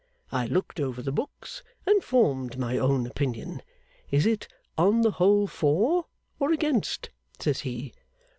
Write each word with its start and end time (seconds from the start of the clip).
I 0.31 0.47
looked 0.47 0.79
over 0.79 0.99
the 1.03 1.11
books, 1.11 1.61
and 1.85 2.03
formed 2.03 2.57
my 2.57 2.79
own 2.79 3.05
opinion. 3.05 3.61
"Is 4.09 4.25
it, 4.25 4.47
on 4.75 5.01
the 5.01 5.11
whole, 5.11 5.45
for, 5.45 6.07
or 6.39 6.51
against?" 6.51 7.11
says 7.37 7.59
he. 7.59 7.93